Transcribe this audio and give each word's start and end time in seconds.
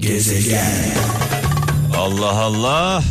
Gezegen. 0.00 0.94
Allah 1.96 2.30
Allah. 2.30 3.02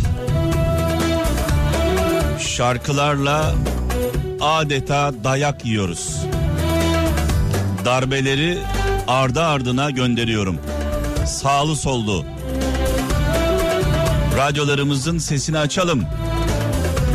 Şarkılarla 2.40 3.56
adeta 4.42 5.12
dayak 5.24 5.66
yiyoruz. 5.66 6.16
Darbeleri 7.86 8.58
ardı 9.08 9.44
ardına 9.44 9.90
gönderiyorum. 9.90 10.58
Sağlı 11.28 11.76
sollu. 11.76 12.26
Radyolarımızın 14.38 15.18
sesini 15.18 15.58
açalım. 15.58 16.04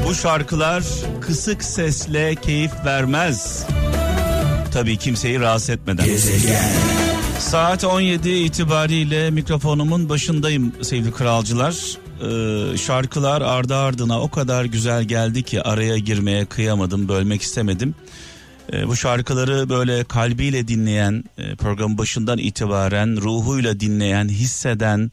Bu 0.07 0.15
şarkılar 0.15 0.83
kısık 1.21 1.65
sesle 1.65 2.35
keyif 2.35 2.73
vermez. 2.85 3.67
Tabii 4.73 4.97
kimseyi 4.97 5.41
rahatsız 5.41 5.71
etmeden. 5.71 6.07
Gezegen. 6.07 7.04
Saat 7.39 7.85
17 7.85 8.31
itibariyle 8.31 9.31
mikrofonumun 9.31 10.09
başındayım 10.09 10.73
sevgili 10.83 11.13
kralcılar. 11.13 11.75
Ee, 12.23 12.77
şarkılar 12.77 13.43
ardı 13.43 13.77
ardına 13.77 14.21
o 14.21 14.31
kadar 14.31 14.65
güzel 14.65 15.05
geldi 15.05 15.43
ki 15.43 15.63
araya 15.63 15.99
girmeye 15.99 16.45
kıyamadım, 16.47 17.09
bölmek 17.09 17.43
istemedim. 17.43 17.95
Ee, 18.73 18.89
bu 18.89 18.97
şarkıları 18.97 19.69
böyle 19.69 20.05
kalbiyle 20.05 20.69
dinleyen, 20.69 21.25
e, 21.39 21.55
programın 21.55 21.99
başından 21.99 22.39
itibaren 22.39 23.21
ruhuyla 23.21 23.81
dinleyen, 23.81 24.29
hisseden, 24.29 25.13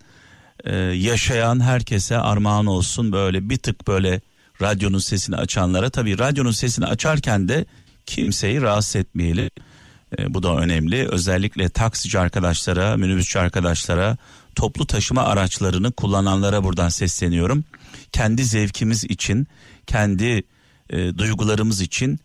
e, 0.63 0.75
yaşayan 0.75 1.59
herkese 1.59 2.17
armağan 2.17 2.65
olsun. 2.65 3.11
Böyle 3.11 3.49
bir 3.49 3.57
tık 3.57 3.87
böyle 3.87 4.21
radyonun 4.61 4.99
sesini 4.99 5.35
açanlara 5.35 5.89
tabii 5.89 6.19
radyonun 6.19 6.51
sesini 6.51 6.85
açarken 6.85 7.49
de 7.49 7.65
kimseyi 8.05 8.61
rahatsız 8.61 8.95
etmeyelim. 8.95 9.49
E, 10.19 10.33
bu 10.33 10.43
da 10.43 10.57
önemli. 10.57 11.07
Özellikle 11.07 11.69
taksici 11.69 12.19
arkadaşlara, 12.19 12.97
minibüsçü 12.97 13.39
arkadaşlara, 13.39 14.17
toplu 14.55 14.85
taşıma 14.87 15.23
araçlarını 15.23 15.91
kullananlara 15.91 16.63
buradan 16.63 16.89
sesleniyorum. 16.89 17.63
Kendi 18.11 18.43
zevkimiz 18.43 19.03
için, 19.03 19.47
kendi 19.87 20.43
e, 20.89 21.17
duygularımız 21.17 21.81
için 21.81 22.19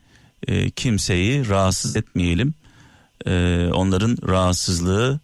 e, 0.46 0.70
kimseyi 0.70 1.48
rahatsız 1.48 1.96
etmeyelim. 1.96 2.54
E, 3.26 3.64
onların 3.72 4.18
rahatsızlığı 4.28 5.20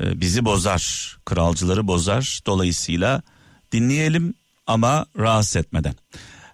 e, 0.00 0.20
bizi 0.20 0.44
bozar, 0.44 1.16
kralcıları 1.24 1.86
bozar. 1.86 2.40
Dolayısıyla 2.46 3.22
dinleyelim 3.72 4.34
ama 4.66 5.06
rahatsız 5.18 5.56
etmeden. 5.56 5.94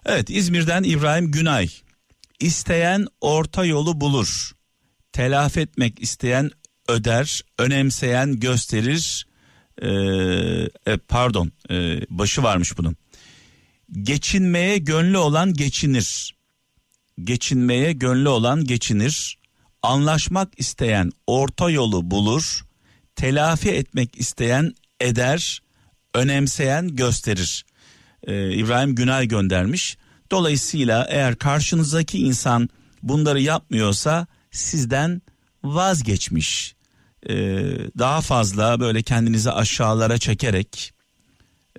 Evet 0.05 0.29
İzmir'den 0.29 0.83
İbrahim 0.83 1.31
Günay. 1.31 1.69
İsteyen 2.39 3.07
orta 3.21 3.65
yolu 3.65 4.01
bulur 4.01 4.54
telafi 5.15 5.59
etmek 5.59 6.01
isteyen 6.01 6.51
öder, 6.87 7.41
önemseyen 7.57 8.39
gösterir. 8.39 9.27
Ee, 9.81 10.97
pardon, 11.07 11.51
e, 11.69 12.01
başı 12.09 12.43
varmış 12.43 12.77
bunun. 12.77 12.95
Geçinmeye 14.01 14.77
gönlü 14.77 15.17
olan 15.17 15.53
geçinir. 15.53 16.35
Geçinmeye 17.23 17.93
gönlü 17.93 18.29
olan 18.29 18.65
geçinir. 18.65 19.37
Anlaşmak 19.83 20.59
isteyen 20.59 21.11
orta 21.27 21.69
yolu 21.69 22.11
bulur. 22.11 22.65
Telafi 23.15 23.69
etmek 23.69 24.17
isteyen 24.17 24.73
eder, 24.99 25.61
önemseyen 26.13 26.95
gösterir. 26.95 27.65
Ee, 28.27 28.53
İbrahim 28.53 28.95
Günay 28.95 29.27
göndermiş. 29.27 29.97
Dolayısıyla 30.31 31.07
eğer 31.09 31.35
karşınızdaki 31.35 32.19
insan 32.19 32.69
bunları 33.03 33.41
yapmıyorsa 33.41 34.27
sizden 34.55 35.21
vazgeçmiş. 35.63 36.75
Ee, 37.29 37.33
daha 37.97 38.21
fazla 38.21 38.79
böyle 38.79 39.01
kendinizi 39.01 39.51
aşağılara 39.51 40.17
çekerek 40.17 40.93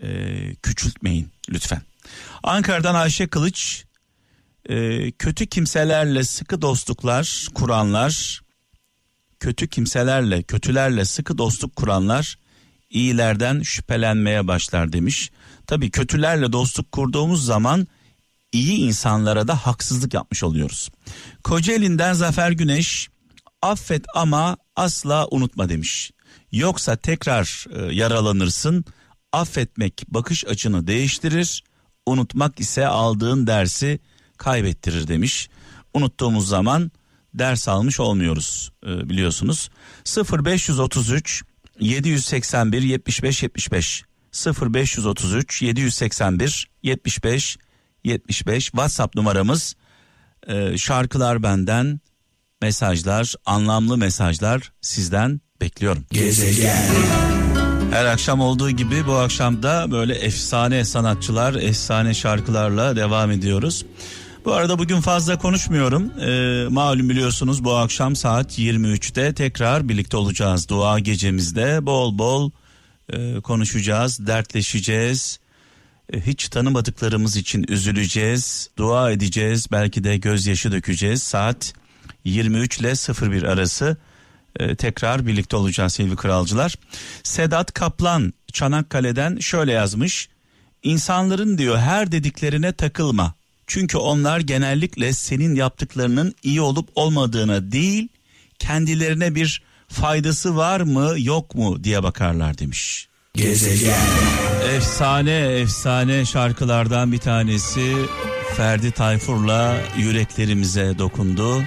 e, 0.02 0.08
küçültmeyin 0.55 1.32
lütfen. 1.50 1.82
Ankara'dan 2.42 2.94
Ayşe 2.94 3.27
Kılıç 3.27 3.84
e, 4.69 5.10
kötü 5.10 5.47
kimselerle 5.47 6.25
sıkı 6.25 6.62
dostluklar 6.62 7.47
kuranlar 7.54 8.41
kötü 9.41 9.69
kimselerle 9.69 10.42
kötülerle 10.42 11.04
sıkı 11.04 11.38
dostluk 11.38 11.76
kuranlar 11.76 12.38
iyilerden 12.91 13.62
şüphelenmeye 13.62 14.47
başlar 14.47 14.92
demiş. 14.92 15.31
Tabii 15.66 15.91
kötülerle 15.91 16.53
dostluk 16.53 16.92
kurduğumuz 16.92 17.44
zaman 17.44 17.86
iyi 18.56 18.77
insanlara 18.77 19.49
da 19.49 19.67
haksızlık 19.67 20.15
yapmış 20.15 20.44
oluyoruz. 20.44 20.89
Kocaeli'nden 21.44 22.12
Zafer 22.12 22.50
Güneş 22.50 23.09
affet 23.62 24.05
ama 24.15 24.56
asla 24.77 25.27
unutma 25.31 25.69
demiş. 25.69 26.11
Yoksa 26.53 26.97
tekrar 26.97 27.66
e, 27.75 27.95
yaralanırsın. 27.95 28.84
Affetmek 29.33 30.05
bakış 30.09 30.45
açını 30.47 30.87
değiştirir. 30.87 31.65
Unutmak 32.06 32.61
ise 32.61 32.87
aldığın 32.87 33.47
dersi 33.47 34.00
kaybettirir 34.37 35.09
demiş. 35.09 35.49
Unuttuğumuz 35.95 36.49
zaman 36.49 36.91
ders 37.34 37.69
almış 37.69 38.00
olmuyoruz 38.00 38.71
e, 38.87 39.09
biliyorsunuz. 39.09 39.71
0533 40.33 41.43
781 41.81 42.83
75 42.83 43.43
75 43.43 44.05
0533 44.62 45.62
781 45.62 46.69
75 46.83 47.59
75 48.06 48.65
WhatsApp 48.65 49.15
numaramız 49.15 49.77
e, 50.47 50.78
şarkılar 50.78 51.43
benden 51.43 52.00
mesajlar 52.62 53.34
anlamlı 53.47 53.97
mesajlar 53.97 54.72
sizden 54.81 55.41
bekliyorum. 55.61 56.05
Gezegen. 56.12 56.77
Her 57.91 58.05
akşam 58.05 58.41
olduğu 58.41 58.71
gibi 58.71 59.06
bu 59.06 59.12
akşam 59.12 59.62
da 59.62 59.91
böyle 59.91 60.15
efsane 60.15 60.84
sanatçılar 60.84 61.55
efsane 61.55 62.15
şarkılarla 62.15 62.97
devam 62.97 63.31
ediyoruz. 63.31 63.84
Bu 64.45 64.53
arada 64.53 64.78
bugün 64.78 65.00
fazla 65.00 65.39
konuşmuyorum. 65.39 66.21
Ee, 66.21 66.69
malum 66.69 67.09
biliyorsunuz 67.09 67.65
bu 67.65 67.77
akşam 67.77 68.16
saat 68.16 68.59
23'te 68.59 69.34
tekrar 69.34 69.89
birlikte 69.89 70.16
olacağız. 70.16 70.69
Dua 70.69 70.99
gecemizde 70.99 71.87
bol 71.87 72.19
bol 72.19 72.50
e, 73.12 73.41
konuşacağız, 73.41 74.27
dertleşeceğiz 74.27 75.41
hiç 76.12 76.49
tanımadıklarımız 76.49 77.37
için 77.37 77.65
üzüleceğiz, 77.69 78.71
dua 78.77 79.11
edeceğiz, 79.11 79.67
belki 79.72 80.05
de 80.05 80.17
gözyaşı 80.17 80.72
dökeceğiz. 80.72 81.22
Saat 81.22 81.72
23 82.25 82.78
ile 82.78 82.93
01 83.33 83.43
arası 83.43 83.97
e, 84.61 84.77
tekrar 84.77 85.27
birlikte 85.27 85.56
olacağız 85.56 85.93
sevgili 85.93 86.16
kralcılar. 86.16 86.75
Sedat 87.22 87.75
Kaplan 87.75 88.33
Çanakkale'den 88.53 89.39
şöyle 89.39 89.72
yazmış. 89.72 90.28
İnsanların 90.83 91.59
diyor 91.59 91.78
her 91.78 92.12
dediklerine 92.12 92.72
takılma. 92.72 93.34
Çünkü 93.66 93.99
onlar 93.99 94.41
genellikle 94.41 95.12
senin 95.12 95.55
yaptıklarının 95.55 96.34
iyi 96.43 96.61
olup 96.61 96.89
olmadığına 96.95 97.72
değil, 97.72 98.09
kendilerine 98.59 99.34
bir 99.34 99.62
faydası 99.89 100.56
var 100.56 100.81
mı 100.81 101.15
yok 101.19 101.55
mu 101.55 101.84
diye 101.84 102.03
bakarlar 102.03 102.59
demiş. 102.59 103.09
Gezegen. 103.36 103.94
Efsane 104.76 105.32
efsane 105.32 106.24
şarkılardan 106.24 107.12
bir 107.12 107.19
tanesi 107.19 107.94
Ferdi 108.56 108.91
Tayfur'la 108.91 109.76
yüreklerimize 109.98 110.98
dokundu. 110.98 111.62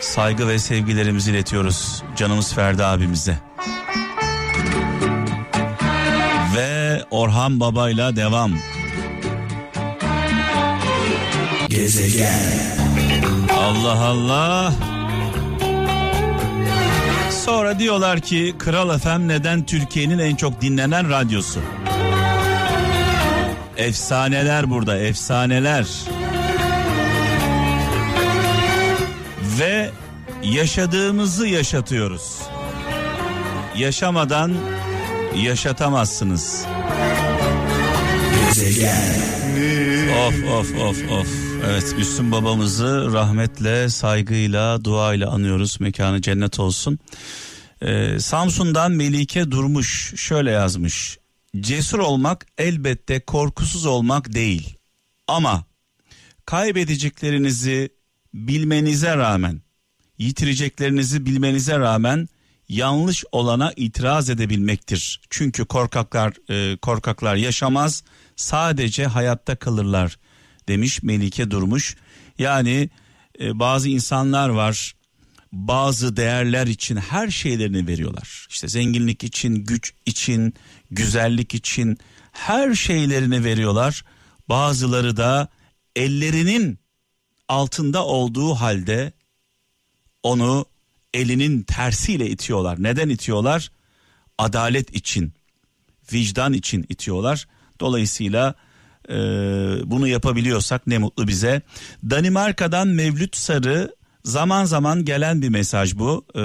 Saygı 0.00 0.48
ve 0.48 0.58
sevgilerimizi 0.58 1.30
iletiyoruz 1.30 2.02
canımız 2.16 2.54
Ferdi 2.54 2.84
abimize. 2.84 3.38
Ve 6.56 7.02
Orhan 7.10 7.60
Baba'yla 7.60 8.16
devam. 8.16 8.52
Gezegen. 11.68 12.76
Allah 13.58 14.04
Allah. 14.04 14.95
Sonra 17.46 17.78
diyorlar 17.78 18.20
ki 18.20 18.54
Kral 18.58 18.98
FM 18.98 19.28
neden 19.28 19.66
Türkiye'nin 19.66 20.18
en 20.18 20.36
çok 20.36 20.60
dinlenen 20.60 21.10
radyosu? 21.10 21.60
Efsaneler 23.76 24.70
burada, 24.70 24.98
efsaneler. 24.98 25.86
Ve 29.58 29.90
yaşadığımızı 30.42 31.46
yaşatıyoruz. 31.46 32.38
Yaşamadan 33.76 34.54
yaşatamazsınız. 35.36 36.64
Gezegen. 38.54 39.14
Of 40.28 40.34
of 40.52 40.74
of 40.82 41.10
of. 41.12 41.55
Evet 41.64 41.94
Müslüm 41.98 42.32
babamızı 42.32 43.12
rahmetle, 43.12 43.88
saygıyla, 43.88 44.84
duayla 44.84 45.30
anıyoruz. 45.30 45.80
Mekanı 45.80 46.20
cennet 46.20 46.60
olsun. 46.60 46.98
Ee, 47.82 48.18
Samsun'dan 48.20 48.92
Melike 48.92 49.50
Durmuş 49.50 50.14
şöyle 50.16 50.50
yazmış. 50.50 51.18
Cesur 51.60 51.98
olmak 51.98 52.46
elbette 52.58 53.20
korkusuz 53.20 53.86
olmak 53.86 54.32
değil. 54.32 54.76
Ama 55.28 55.64
kaybedeceklerinizi 56.46 57.90
bilmenize 58.34 59.16
rağmen, 59.16 59.60
yitireceklerinizi 60.18 61.26
bilmenize 61.26 61.78
rağmen 61.78 62.28
yanlış 62.68 63.24
olana 63.32 63.72
itiraz 63.76 64.30
edebilmektir. 64.30 65.20
Çünkü 65.30 65.64
korkaklar 65.64 66.32
e, 66.50 66.76
korkaklar 66.76 67.36
yaşamaz, 67.36 68.02
sadece 68.36 69.06
hayatta 69.06 69.56
kalırlar 69.56 70.18
demiş 70.68 71.02
Melike 71.02 71.50
Durmuş. 71.50 71.96
Yani 72.38 72.90
e, 73.40 73.58
bazı 73.58 73.88
insanlar 73.88 74.48
var 74.48 74.96
bazı 75.52 76.16
değerler 76.16 76.66
için 76.66 76.96
her 76.96 77.28
şeylerini 77.28 77.86
veriyorlar. 77.86 78.46
İşte 78.50 78.68
zenginlik 78.68 79.24
için, 79.24 79.54
güç 79.54 79.92
için, 80.06 80.54
güzellik 80.90 81.54
için 81.54 81.98
her 82.32 82.74
şeylerini 82.74 83.44
veriyorlar. 83.44 84.04
Bazıları 84.48 85.16
da 85.16 85.48
ellerinin 85.96 86.78
altında 87.48 88.04
olduğu 88.04 88.54
halde 88.54 89.12
onu 90.22 90.66
elinin 91.14 91.62
tersiyle 91.62 92.30
itiyorlar. 92.30 92.82
Neden 92.82 93.08
itiyorlar? 93.08 93.70
Adalet 94.38 94.96
için, 94.96 95.32
vicdan 96.12 96.52
için 96.52 96.86
itiyorlar. 96.88 97.48
Dolayısıyla 97.80 98.54
e, 99.08 99.16
bunu 99.90 100.08
yapabiliyorsak 100.08 100.86
ne 100.86 100.98
mutlu 100.98 101.28
bize. 101.28 101.62
Danimarka'dan 102.10 102.88
Mevlüt 102.88 103.36
Sarı 103.36 103.94
zaman 104.24 104.64
zaman 104.64 105.04
gelen 105.04 105.42
bir 105.42 105.48
mesaj 105.48 105.94
bu. 105.94 106.24
E, 106.36 106.42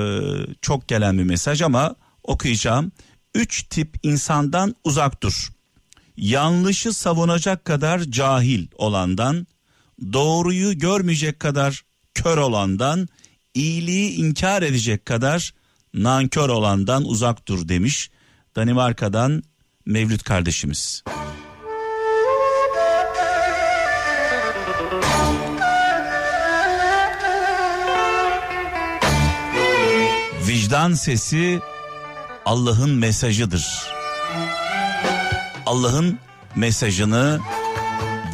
çok 0.61 0.87
gelen 0.87 1.17
bir 1.17 1.23
mesaj 1.23 1.61
ama 1.61 1.95
okuyacağım. 2.23 2.91
Üç 3.35 3.63
tip 3.63 3.95
insandan 4.03 4.75
uzak 4.83 5.23
dur. 5.23 5.49
Yanlışı 6.17 6.93
savunacak 6.93 7.65
kadar 7.65 7.99
cahil 7.99 8.67
olandan, 8.75 9.47
doğruyu 10.13 10.77
görmeyecek 10.77 11.39
kadar 11.39 11.81
kör 12.13 12.37
olandan, 12.37 13.07
iyiliği 13.53 14.11
inkar 14.11 14.61
edecek 14.61 15.05
kadar 15.05 15.53
nankör 15.93 16.49
olandan 16.49 17.05
uzak 17.05 17.47
dur 17.47 17.67
demiş 17.67 18.09
Danimarka'dan 18.55 19.43
Mevlüt 19.85 20.23
kardeşimiz. 20.23 21.03
Vicdan 30.71 30.93
sesi 30.93 31.61
Allah'ın 32.45 32.89
mesajıdır. 32.89 33.87
Allah'ın 35.65 36.19
mesajını 36.55 37.39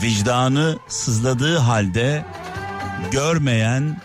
vicdanı 0.02 0.80
sızladığı 0.88 1.58
halde 1.58 2.26
görmeyen, 3.12 4.02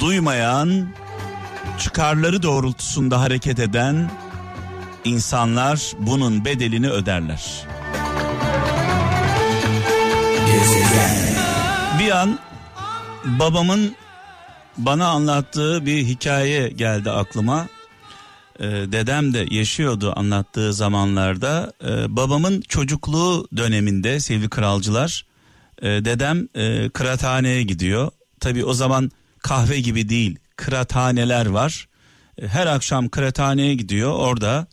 duymayan, 0.00 0.88
çıkarları 1.78 2.42
doğrultusunda 2.42 3.20
hareket 3.20 3.58
eden 3.58 4.10
insanlar 5.04 5.92
bunun 5.98 6.44
bedelini 6.44 6.90
öderler. 6.90 7.66
Bir 11.98 12.10
an 12.10 12.38
babamın 13.24 13.96
bana 14.76 15.08
anlattığı 15.08 15.86
bir 15.86 16.04
hikaye 16.04 16.68
geldi 16.68 17.10
aklıma. 17.10 17.68
Ee, 18.60 18.64
dedem 18.66 19.34
de 19.34 19.46
yaşıyordu 19.50 20.12
anlattığı 20.16 20.72
zamanlarda. 20.72 21.72
Ee, 21.84 22.16
babamın 22.16 22.60
çocukluğu 22.60 23.48
döneminde 23.56 24.20
sevgili 24.20 24.48
kralcılar 24.48 25.24
e, 25.82 25.86
dedem 25.86 26.48
e, 26.54 26.88
kıraathaneye 26.88 27.62
gidiyor. 27.62 28.10
Tabi 28.40 28.64
o 28.64 28.74
zaman 28.74 29.10
kahve 29.38 29.80
gibi 29.80 30.08
değil 30.08 30.38
kıraathaneler 30.56 31.46
var. 31.46 31.88
E, 32.38 32.48
her 32.48 32.66
akşam 32.66 33.08
kıraathaneye 33.08 33.74
gidiyor 33.74 34.12
orada 34.12 34.66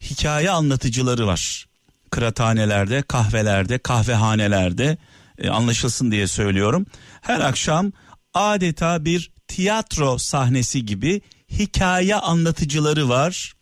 hikaye 0.00 0.50
anlatıcıları 0.50 1.26
var. 1.26 1.66
Kıraathanelerde, 2.10 3.02
kahvelerde, 3.02 3.78
kahvehanelerde 3.78 4.98
e, 5.38 5.50
anlaşılsın 5.50 6.10
diye 6.10 6.26
söylüyorum. 6.26 6.86
Her 7.20 7.40
akşam 7.40 7.92
adeta 8.34 9.04
bir 9.04 9.30
tiyatro 9.48 10.18
sahnesi 10.18 10.86
gibi 10.86 11.20
hikaye 11.50 12.14
anlatıcıları 12.14 13.08
var. 13.08 13.52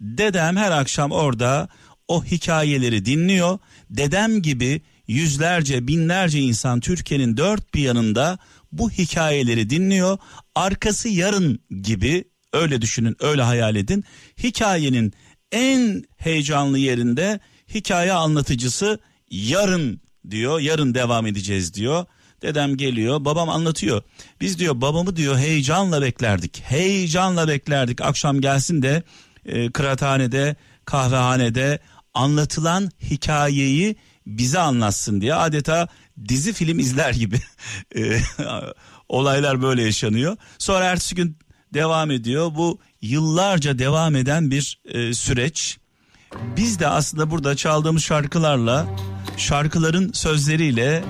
Dedem 0.00 0.56
her 0.56 0.70
akşam 0.70 1.10
orada 1.10 1.68
o 2.08 2.24
hikayeleri 2.24 3.04
dinliyor. 3.04 3.58
Dedem 3.90 4.42
gibi 4.42 4.82
yüzlerce 5.08 5.88
binlerce 5.88 6.40
insan 6.40 6.80
Türkiye'nin 6.80 7.36
dört 7.36 7.74
bir 7.74 7.80
yanında 7.80 8.38
bu 8.72 8.90
hikayeleri 8.90 9.70
dinliyor. 9.70 10.18
Arkası 10.54 11.08
yarın 11.08 11.60
gibi 11.82 12.24
öyle 12.52 12.82
düşünün 12.82 13.16
öyle 13.20 13.42
hayal 13.42 13.76
edin. 13.76 14.04
Hikayenin 14.42 15.12
en 15.52 16.04
heyecanlı 16.16 16.78
yerinde 16.78 17.40
hikaye 17.74 18.12
anlatıcısı 18.12 18.98
yarın 19.30 20.00
diyor 20.30 20.60
yarın 20.60 20.94
devam 20.94 21.26
edeceğiz 21.26 21.74
diyor. 21.74 22.06
Dedem 22.42 22.76
geliyor 22.76 23.24
babam 23.24 23.48
anlatıyor. 23.48 24.02
Biz 24.40 24.58
diyor 24.58 24.80
babamı 24.80 25.16
diyor 25.16 25.38
heyecanla 25.38 26.02
beklerdik. 26.02 26.62
Heyecanla 26.64 27.48
beklerdik 27.48 28.00
akşam 28.00 28.40
gelsin 28.40 28.82
de 28.82 29.02
e, 29.46 29.70
kıraathanede 29.70 30.56
kahvehanede 30.84 31.78
anlatılan 32.14 32.90
hikayeyi 33.10 33.96
bize 34.26 34.58
anlatsın 34.58 35.20
diye 35.20 35.34
adeta 35.34 35.88
dizi 36.28 36.52
film 36.52 36.78
izler 36.78 37.14
gibi 37.14 37.40
E, 37.96 38.20
olaylar 39.08 39.62
böyle 39.62 39.82
yaşanıyor. 39.82 40.36
Sonra 40.58 40.84
ertesi 40.84 41.14
gün 41.14 41.38
devam 41.74 42.10
ediyor. 42.10 42.54
Bu 42.54 42.80
yıllarca 43.02 43.78
devam 43.78 44.16
eden 44.16 44.50
bir 44.50 44.80
e, 44.84 45.14
süreç. 45.14 45.78
Biz 46.56 46.80
de 46.80 46.88
aslında 46.88 47.30
burada 47.30 47.56
çaldığımız 47.56 48.02
şarkılarla 48.02 48.86
şarkıların 49.36 50.12
sözleriyle 50.12 51.04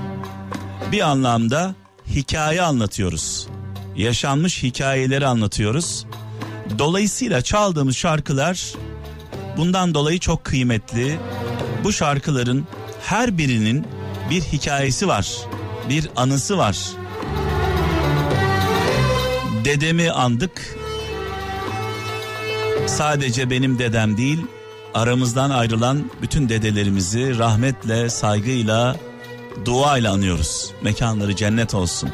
bir 0.93 1.00
anlamda 1.00 1.75
hikaye 2.06 2.62
anlatıyoruz. 2.62 3.49
Yaşanmış 3.97 4.62
hikayeleri 4.62 5.27
anlatıyoruz. 5.27 6.06
Dolayısıyla 6.79 7.43
çaldığımız 7.43 7.97
şarkılar 7.97 8.73
bundan 9.56 9.94
dolayı 9.94 10.19
çok 10.19 10.44
kıymetli. 10.44 11.19
Bu 11.85 11.93
şarkıların 11.93 12.67
her 13.03 13.38
birinin 13.38 13.87
bir 14.31 14.41
hikayesi 14.41 15.09
var. 15.09 15.29
Bir 15.88 16.11
anısı 16.17 16.59
var. 16.59 16.79
Dedemi 19.65 20.11
andık. 20.11 20.77
Sadece 22.87 23.50
benim 23.50 23.79
dedem 23.79 24.17
değil, 24.17 24.38
aramızdan 24.94 25.50
ayrılan 25.50 26.11
bütün 26.23 26.49
dedelerimizi 26.49 27.38
rahmetle, 27.38 28.11
saygıyla, 28.11 28.97
duayla 29.65 30.13
anıyoruz. 30.13 30.71
Mekanları 30.83 31.37
cennet 31.37 31.75
olsun. 31.75 32.11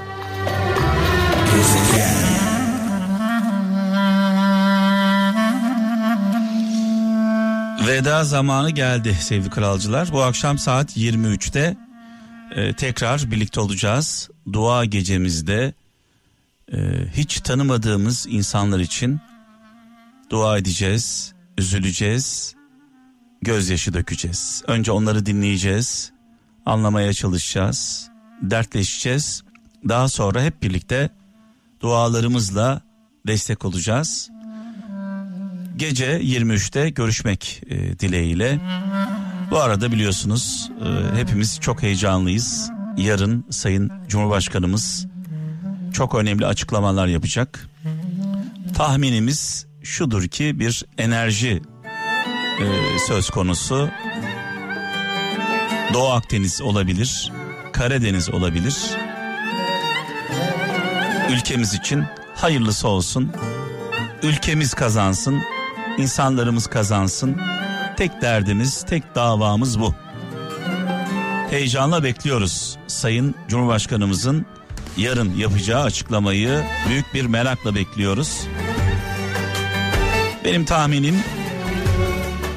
Veda 7.86 8.24
zamanı 8.24 8.70
geldi 8.70 9.16
sevgili 9.20 9.50
kralcılar. 9.50 10.08
Bu 10.12 10.22
akşam 10.22 10.58
saat 10.58 10.96
23'te 10.96 11.76
e, 12.56 12.72
tekrar 12.72 13.30
birlikte 13.30 13.60
olacağız. 13.60 14.30
Dua 14.52 14.84
gecemizde 14.84 15.74
e, 16.72 16.78
hiç 17.16 17.40
tanımadığımız 17.40 18.26
insanlar 18.30 18.80
için 18.80 19.20
dua 20.30 20.58
edeceğiz, 20.58 21.32
üzüleceğiz, 21.58 22.54
gözyaşı 23.42 23.94
dökeceğiz. 23.94 24.62
Önce 24.66 24.92
onları 24.92 25.26
dinleyeceğiz, 25.26 26.11
anlamaya 26.66 27.12
çalışacağız, 27.12 28.10
dertleşeceğiz. 28.42 29.42
Daha 29.88 30.08
sonra 30.08 30.42
hep 30.42 30.62
birlikte 30.62 31.10
dualarımızla 31.80 32.80
destek 33.26 33.64
olacağız. 33.64 34.30
Gece 35.76 36.20
23'te 36.20 36.90
görüşmek 36.90 37.62
e, 37.66 37.98
dileğiyle. 37.98 38.60
Bu 39.50 39.58
arada 39.60 39.92
biliyorsunuz 39.92 40.70
e, 40.84 41.18
hepimiz 41.18 41.60
çok 41.60 41.82
heyecanlıyız. 41.82 42.70
Yarın 42.96 43.44
Sayın 43.50 43.92
Cumhurbaşkanımız 44.08 45.06
çok 45.92 46.14
önemli 46.14 46.46
açıklamalar 46.46 47.06
yapacak. 47.06 47.68
Tahminimiz 48.74 49.66
şudur 49.82 50.28
ki 50.28 50.58
bir 50.58 50.84
enerji 50.98 51.62
e, 52.60 52.98
söz 53.08 53.30
konusu. 53.30 53.88
Doğu 55.92 56.08
Akdeniz 56.08 56.62
olabilir, 56.62 57.32
Karadeniz 57.72 58.30
olabilir. 58.30 58.76
Ülkemiz 61.30 61.74
için 61.74 62.04
hayırlısı 62.34 62.88
olsun. 62.88 63.32
Ülkemiz 64.22 64.74
kazansın, 64.74 65.42
insanlarımız 65.98 66.66
kazansın. 66.66 67.36
Tek 67.96 68.22
derdimiz, 68.22 68.82
tek 68.82 69.14
davamız 69.14 69.80
bu. 69.80 69.94
Heyecanla 71.50 72.04
bekliyoruz 72.04 72.76
Sayın 72.86 73.34
Cumhurbaşkanımızın 73.48 74.46
yarın 74.96 75.34
yapacağı 75.36 75.82
açıklamayı 75.82 76.64
büyük 76.88 77.14
bir 77.14 77.26
merakla 77.26 77.74
bekliyoruz. 77.74 78.40
Benim 80.44 80.64
tahminim 80.64 81.16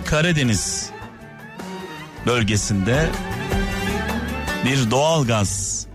Karadeniz 0.06 0.95
bölgesinde 2.26 3.10
bir 4.66 4.92
doğal 4.92 5.26
gaz 5.28 5.86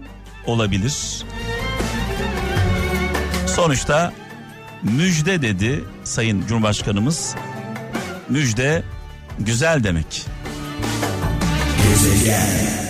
olabilir. 0.47 1.25
Sonuçta 3.47 4.13
müjde 4.83 5.43
dedi 5.43 5.85
Sayın 6.05 6.47
Cumhurbaşkanımız. 6.47 7.35
Müjde 8.29 8.83
güzel 9.39 9.85
demek. 9.85 10.27
Gezegen 11.89 12.90